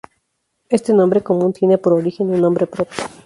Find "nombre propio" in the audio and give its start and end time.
2.41-3.03